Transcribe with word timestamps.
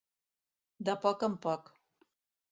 De 0.87 0.95
poc 1.03 1.25
en 1.27 1.35
poc. 1.43 1.69